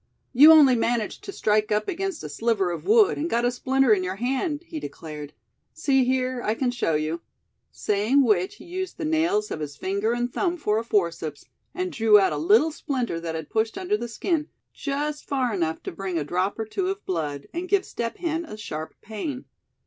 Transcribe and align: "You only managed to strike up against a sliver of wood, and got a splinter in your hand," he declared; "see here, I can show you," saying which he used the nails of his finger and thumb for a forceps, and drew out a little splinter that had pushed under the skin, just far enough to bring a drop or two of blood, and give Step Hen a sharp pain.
"You 0.33 0.51
only 0.51 0.75
managed 0.75 1.23
to 1.25 1.31
strike 1.31 1.71
up 1.71 1.87
against 1.87 2.23
a 2.23 2.27
sliver 2.29 2.71
of 2.71 2.85
wood, 2.87 3.17
and 3.19 3.29
got 3.29 3.45
a 3.45 3.51
splinter 3.51 3.93
in 3.93 4.03
your 4.03 4.15
hand," 4.15 4.63
he 4.65 4.79
declared; 4.79 5.31
"see 5.73 6.05
here, 6.05 6.41
I 6.43 6.55
can 6.55 6.71
show 6.71 6.95
you," 6.95 7.21
saying 7.71 8.23
which 8.23 8.55
he 8.55 8.65
used 8.65 8.97
the 8.97 9.05
nails 9.05 9.51
of 9.51 9.59
his 9.59 9.77
finger 9.77 10.13
and 10.13 10.33
thumb 10.33 10.57
for 10.57 10.79
a 10.79 10.83
forceps, 10.83 11.45
and 11.75 11.91
drew 11.91 12.19
out 12.19 12.33
a 12.33 12.37
little 12.37 12.71
splinter 12.71 13.19
that 13.19 13.35
had 13.35 13.51
pushed 13.51 13.77
under 13.77 13.95
the 13.95 14.07
skin, 14.07 14.49
just 14.73 15.27
far 15.27 15.53
enough 15.53 15.83
to 15.83 15.91
bring 15.91 16.17
a 16.17 16.23
drop 16.23 16.57
or 16.57 16.65
two 16.65 16.87
of 16.89 17.05
blood, 17.05 17.45
and 17.53 17.69
give 17.69 17.85
Step 17.85 18.17
Hen 18.17 18.43
a 18.45 18.57
sharp 18.57 18.95
pain. 19.03 19.45